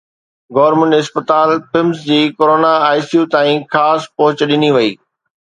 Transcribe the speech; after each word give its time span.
Government 0.55 0.93
اسپتال 0.99 1.49
پمز 1.75 1.97
جي 2.07 2.17
corona 2.37 2.73
ICU 2.97 3.21
تائين 3.37 3.57
خاص 3.77 4.01
پهچ 4.17 4.37
ڏني 4.53 4.69
وئي. 4.79 4.91